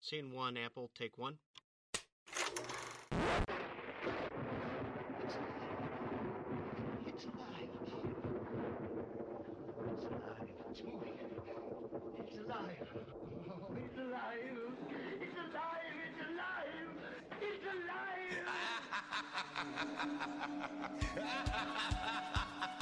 [0.00, 1.38] Scene one, Apple, take one.
[7.06, 7.68] It's alive.
[9.92, 10.48] It's alive.
[10.70, 11.18] It's moving.
[12.26, 12.88] It's alive.
[13.50, 14.56] Oh, it's alive.
[15.20, 15.96] It's alive.
[16.06, 16.94] It's alive.
[17.42, 18.46] It's alive.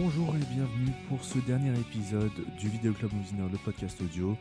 [0.00, 4.36] Bonjour et bienvenue pour ce dernier épisode du Vidéo Club Moviesnerd, le podcast audio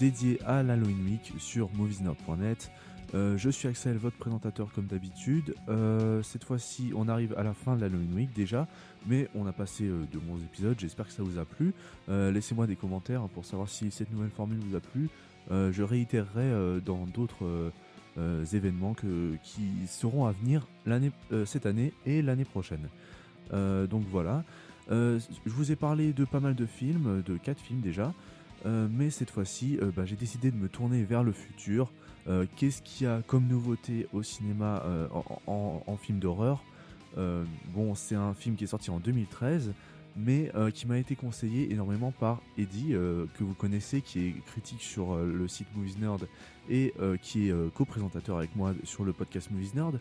[0.00, 2.70] dédié à l'Halloween Week sur moviesnerd.net.
[3.14, 5.56] Euh, je suis Axel, votre présentateur comme d'habitude.
[5.68, 8.66] Euh, cette fois-ci, on arrive à la fin de l'Halloween Week déjà,
[9.06, 10.76] mais on a passé euh, de bons épisodes.
[10.78, 11.74] J'espère que ça vous a plu.
[12.08, 15.10] Laissez-moi des commentaires hein, pour savoir si cette nouvelle formule vous a plu.
[15.50, 17.72] Je réitérerai dans d'autres
[18.54, 20.66] événements qui seront à venir
[21.44, 22.88] cette année et l'année prochaine.
[23.52, 24.42] Donc voilà.
[24.90, 28.12] Euh, je vous ai parlé de pas mal de films, de 4 films déjà,
[28.66, 31.90] euh, mais cette fois-ci, euh, bah, j'ai décidé de me tourner vers le futur.
[32.28, 35.08] Euh, Qu'est-ce qu'il y a comme nouveauté au cinéma euh,
[35.46, 36.62] en, en- film d'horreur?
[37.18, 37.44] Euh,
[37.74, 39.72] Bon, c'est un film qui est sorti en 2013,
[40.16, 44.34] mais euh, qui m'a été conseillé énormément par Eddie, euh, que vous connaissez, qui est
[44.46, 46.26] critique sur euh, le site Movies Nerd
[46.70, 49.98] et euh, qui est euh, co-présentateur avec moi sur le podcast Movies Nerd.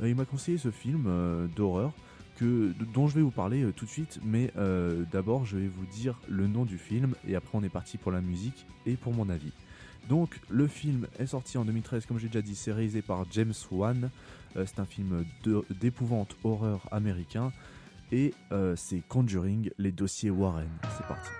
[0.00, 1.92] Euh, il m'a conseillé ce film euh, d'horreur
[2.40, 5.86] dont je vais vous parler euh, tout de suite, mais euh, d'abord je vais vous
[5.86, 9.12] dire le nom du film et après on est parti pour la musique et pour
[9.12, 9.52] mon avis.
[10.08, 13.54] Donc le film est sorti en 2013, comme j'ai déjà dit, c'est réalisé par James
[13.70, 14.10] Wan.
[14.56, 15.24] Euh, c'est un film
[15.70, 17.52] d'épouvante horreur américain
[18.12, 18.32] et
[18.76, 20.68] c'est Conjuring, les dossiers Warren.
[20.96, 21.30] C'est parti.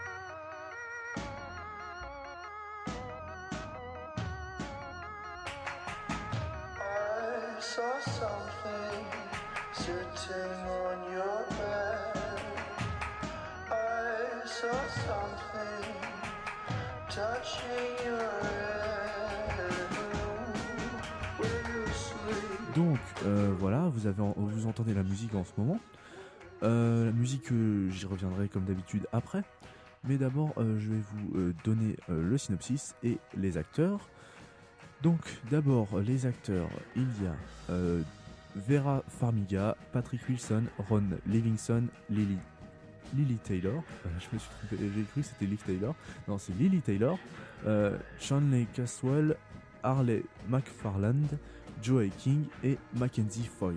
[22.74, 25.78] Donc euh, voilà, vous, avez vous entendez la musique en ce moment.
[26.62, 27.46] Euh, la musique,
[27.88, 29.42] j'y reviendrai comme d'habitude après.
[30.02, 34.08] Mais d'abord, euh, je vais vous donner le synopsis et les acteurs.
[35.02, 37.34] Donc d'abord, les acteurs, il y a
[38.56, 42.38] Vera Farmiga, Patrick Wilson, Ron Livingston, Lily,
[43.14, 43.82] Lily Taylor.
[44.06, 45.94] Euh, je me suis trompé, j'ai cru c'était Liv Taylor.
[46.26, 47.18] Non, c'est Lily Taylor.
[47.66, 49.36] Euh, Shanley Caswell,
[49.82, 51.38] Harley McFarland,
[51.82, 53.74] Joey King et Mackenzie Foy.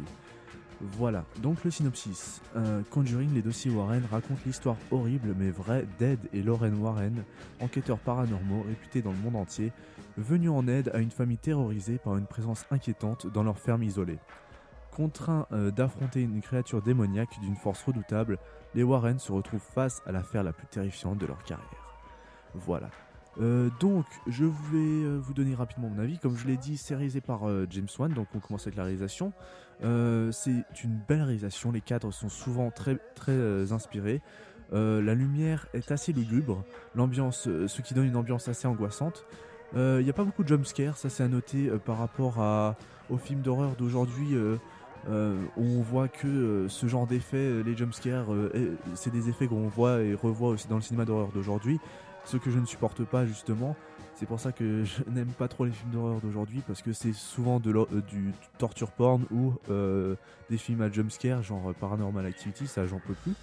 [0.81, 2.41] Voilà, donc le synopsis.
[2.56, 7.23] Euh, Conjuring, les dossiers Warren racontent l'histoire horrible mais vraie d'Ed et Lauren Warren,
[7.59, 9.73] enquêteurs paranormaux réputés dans le monde entier,
[10.17, 14.19] venus en aide à une famille terrorisée par une présence inquiétante dans leur ferme isolée.
[14.99, 18.37] Contraints euh, d'affronter une créature démoniaque d'une force redoutable,
[18.75, 21.95] les Warren se retrouvent face à l'affaire la plus terrifiante de leur carrière.
[22.53, 22.89] Voilà.
[23.39, 24.51] Euh, donc, je vais
[25.05, 26.19] euh, vous donner rapidement mon avis.
[26.19, 29.31] Comme je l'ai dit, c'est réalisé par James Wan, donc on commence avec la réalisation.
[29.79, 34.21] C'est une belle réalisation, les cadres sont souvent très, très inspirés.
[34.73, 39.25] La lumière est assez lugubre, l'ambiance, ce qui donne une ambiance assez angoissante.
[39.75, 42.75] Il n'y a pas beaucoup de jumpscares, ça c'est à noter par rapport à,
[43.09, 44.35] aux films d'horreur d'aujourd'hui.
[45.07, 49.47] Euh, on voit que euh, ce genre d'effets, euh, les jumpscares, euh, c'est des effets
[49.47, 51.79] qu'on voit et revoit aussi dans le cinéma d'horreur d'aujourd'hui.
[52.25, 53.75] Ce que je ne supporte pas justement.
[54.15, 57.13] C'est pour ça que je n'aime pas trop les films d'horreur d'aujourd'hui parce que c'est
[57.13, 59.53] souvent du torture porn ou
[60.49, 63.33] des films à jumpscare genre Paranormal Activity, ça j'en peux plus.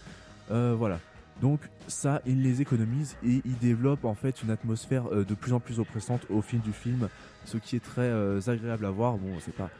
[0.51, 1.01] Voilà.
[1.41, 5.61] Donc ça, il les économise et il développe en fait une atmosphère de plus en
[5.61, 7.09] plus oppressante au fil du film,
[7.45, 8.11] ce qui est très
[8.49, 9.17] agréable à voir.
[9.17, 9.71] Bon, c'est pas,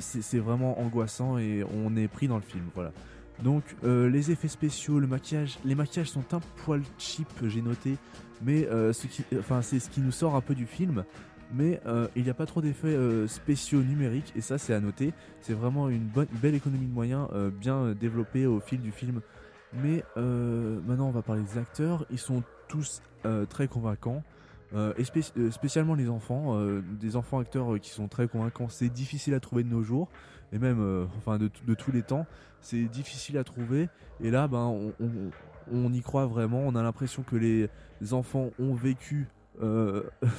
[0.00, 2.64] c'est c'est vraiment angoissant et on est pris dans le film.
[2.74, 2.92] Voilà.
[3.42, 7.96] Donc euh, les effets spéciaux, le maquillage, les maquillages sont un poil cheap, j'ai noté,
[8.42, 11.04] mais euh, c'est ce qui nous sort un peu du film.
[11.54, 14.80] Mais euh, il n'y a pas trop d'effets euh, spéciaux numériques et ça c'est à
[14.80, 15.12] noter.
[15.40, 18.90] C'est vraiment une bonne, belle économie de moyens, euh, bien euh, développée au fil du
[18.90, 19.20] film.
[19.74, 22.04] Mais euh, maintenant on va parler des acteurs.
[22.10, 24.24] Ils sont tous euh, très convaincants.
[24.74, 25.04] Euh, et
[25.38, 28.68] euh, spécialement les enfants, euh, des enfants acteurs qui sont très convaincants.
[28.68, 30.08] C'est difficile à trouver de nos jours
[30.52, 32.26] et même, enfin de, tous les temps,
[32.60, 33.88] c'est difficile à trouver.
[34.20, 34.92] Et là, ben,
[35.72, 36.60] on, y croit vraiment.
[36.60, 37.68] On a l'impression que les
[38.12, 39.26] enfants ont vécu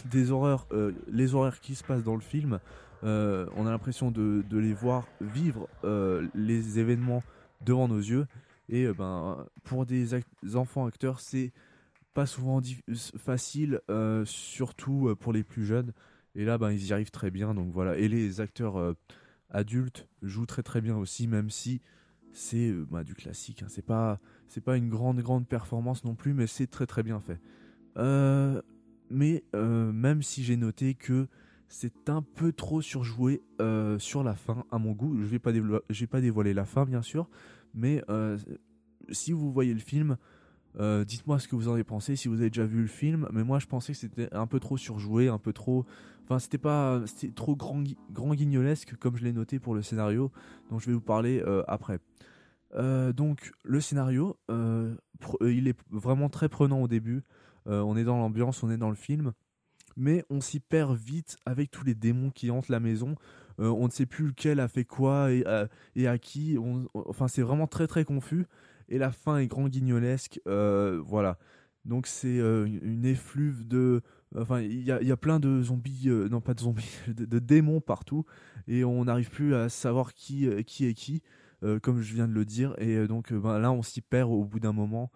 [0.06, 0.65] des horreurs,
[1.12, 2.59] les horreurs qui se passent dans le film.
[3.03, 5.68] On a l'impression de, les voir vivre
[6.33, 7.21] les événements
[7.65, 8.27] devant nos yeux.
[8.69, 10.15] Et ben, pour des
[10.56, 11.51] enfants acteurs, c'est
[12.17, 12.59] pas souvent
[13.19, 15.93] facile, euh, surtout euh, pour les plus jeunes.
[16.33, 17.53] Et là, ben, ils y arrivent très bien.
[17.53, 17.95] Donc voilà.
[17.95, 18.95] Et les acteurs euh,
[19.51, 21.79] adultes jouent très très bien aussi, même si
[22.33, 23.61] c'est euh, bah, du classique.
[23.61, 23.67] hein.
[23.69, 27.19] C'est pas, c'est pas une grande grande performance non plus, mais c'est très très bien
[27.19, 27.39] fait.
[29.11, 31.27] Mais même si j'ai noté que
[31.67, 33.43] c'est un peu trop surjoué
[33.99, 35.15] sur la fin, à mon goût.
[35.19, 35.53] Je vais pas
[36.09, 37.29] pas dévoiler la fin, bien sûr,
[37.75, 38.03] mais
[39.11, 40.17] si vous voyez le film,
[40.79, 42.15] euh, dites-moi ce que vous en avez pensé.
[42.15, 44.59] Si vous avez déjà vu le film, mais moi je pensais que c'était un peu
[44.59, 45.85] trop surjoué, un peu trop.
[46.24, 50.31] Enfin, c'était pas, c'était trop grand, grand guignolesque comme je l'ai noté pour le scénario,
[50.69, 52.00] dont je vais vous parler euh, après.
[52.75, 54.38] Euh, donc le scénario,
[55.41, 57.23] il est vraiment très prenant au début.
[57.65, 59.33] On est dans l'ambiance, on est dans le film,
[59.97, 63.15] mais on s'y perd vite avec tous les démons qui hantent la maison.
[63.57, 66.57] On ne sait plus lequel a fait quoi et, à qui.
[66.94, 68.45] Enfin, c'est vraiment très très confus.
[68.89, 70.39] Et la fin est grand guignolesque.
[70.47, 71.37] euh, voilà.
[71.85, 74.01] Donc c'est euh, une- effluve de.
[74.35, 77.39] Enfin, il y a, y a plein de zombies, euh, non pas de zombies, de,
[77.39, 78.25] démons partout,
[78.67, 81.21] et on n'arrive plus à savoir qui, qui est qui,
[81.81, 82.75] comme je viens de le dire.
[82.79, 85.11] Et donc ben, là, on s'y perd au bout d'un moment,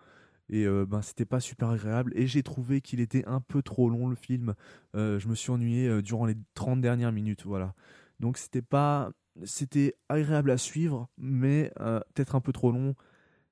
[0.49, 2.13] et euh, ben c'était pas super agréable.
[2.15, 4.55] Et j'ai trouvé qu'il était un peu trop long le film.
[4.93, 7.73] Je me suis ennuyé durant les 30 dernières minutes, voilà.
[8.21, 9.11] Donc c'était pas,
[9.43, 11.71] c'était agréable à suivre, mais
[12.13, 12.95] peut-être un peu trop long,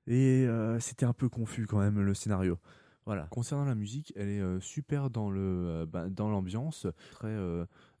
[0.06, 2.58] et euh, c'était un peu confus quand même le scénario.
[3.06, 3.26] Voilà.
[3.30, 7.36] Concernant la musique, elle est euh, super dans le euh, bah, dans l'ambiance, très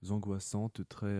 [0.08, 1.18] angoissante, très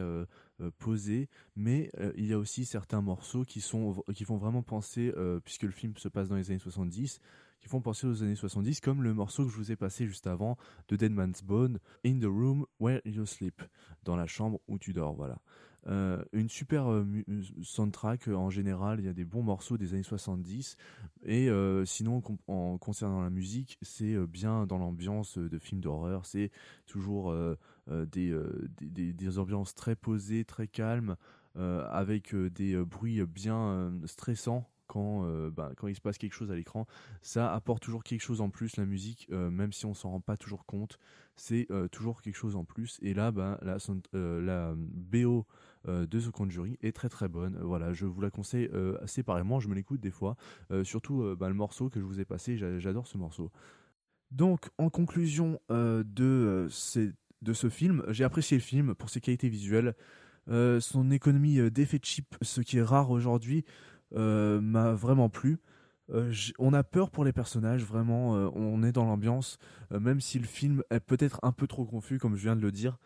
[0.79, 5.13] posée, mais il y a aussi certains morceaux qui sont qui font vraiment penser
[5.45, 7.21] puisque le film se passe dans les années 70,
[7.61, 10.27] qui font penser aux années 70 comme le morceau que je vous ai passé juste
[10.27, 10.57] avant
[10.89, 13.63] de Dead Man's Bone, In the Room Where You Sleep,
[14.05, 15.39] dans la chambre où tu dors, voilà.
[15.87, 17.25] Euh, une super euh, mu-
[17.63, 20.77] soundtrack euh, en général, il y a des bons morceaux des années 70
[21.23, 25.81] et euh, sinon en concernant la musique, c'est euh, bien dans l'ambiance euh, de films
[25.81, 26.51] d'horreur, c'est
[26.87, 27.57] toujours euh,
[27.91, 31.17] euh, des, euh, des, des- ambiances très posées, très calmes,
[31.57, 36.01] euh, avec euh, des euh, bruits bien euh, stressants quand, euh, bah, quand il se
[36.01, 36.85] passe quelque chose à l'écran.
[37.23, 40.21] Ça apporte toujours quelque chose en plus, la musique, euh, même si on s'en rend
[40.21, 40.99] pas toujours compte,
[41.37, 42.99] c'est euh, toujours quelque chose en plus.
[43.01, 43.77] Et là, bah, la,
[44.15, 45.47] euh, la BO
[45.89, 47.57] euh, de The Conjuring est très très bonne.
[47.57, 50.37] Euh, Voilà, je vous la conseille euh, séparément, je me l'écoute des fois.
[50.85, 53.51] Surtout bah, le morceau que je vous ai passé, j'a- j'adore ce morceau.
[54.31, 59.95] Donc, en conclusion de, de ce film, j'ai apprécié le film pour ses qualités visuelles,
[60.49, 63.65] son économie d'effets cheap, ce qui est rare aujourd'hui,
[64.13, 65.59] m'a vraiment plu.
[66.59, 69.59] On a peur pour les personnages, vraiment, on est dans l'ambiance,
[69.91, 72.73] même si le film est peut-être un peu trop confus, comme je viens de le
[72.73, 72.99] dire.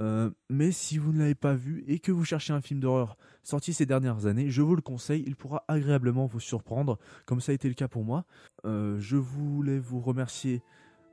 [0.00, 3.16] Euh, mais si vous ne l'avez pas vu et que vous cherchez un film d'horreur
[3.42, 7.52] sorti ces dernières années, je vous le conseille, il pourra agréablement vous surprendre, comme ça
[7.52, 8.24] a été le cas pour moi.
[8.64, 10.62] Euh, je voulais vous remercier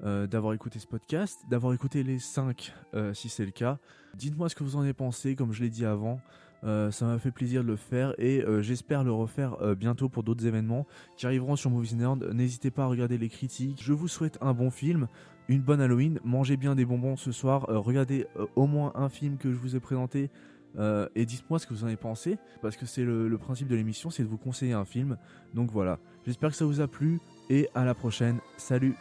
[0.03, 2.73] euh, d'avoir écouté ce podcast, d'avoir écouté les 5
[3.13, 3.79] si c'est le cas.
[4.15, 6.19] Dites-moi ce que vous en avez pensé, comme je l'ai dit avant.
[6.65, 10.09] Euh, ça m'a fait plaisir de le faire et euh, j'espère le refaire euh, bientôt
[10.09, 12.23] pour d'autres événements qui arriveront sur Movies Nerd.
[12.33, 13.81] N'hésitez pas à regarder les critiques.
[13.83, 15.07] Je vous souhaite un bon film,
[15.47, 16.19] une bonne Halloween.
[16.23, 17.65] Mangez bien des bonbons ce soir.
[17.69, 18.25] Regardez
[18.55, 20.29] au moins un film que je vous ai présenté
[21.15, 24.09] et dites-moi ce que vous en avez pensé parce que c'est le principe de l'émission,
[24.09, 25.17] c'est de vous conseiller un film.
[25.53, 27.19] Donc voilà, j'espère que ça vous a plu
[27.49, 28.39] et à la prochaine.
[28.57, 28.95] Salut